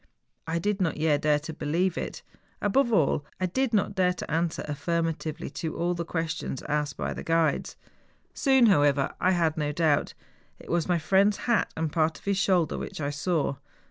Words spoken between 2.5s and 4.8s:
above all, I did not dare to answer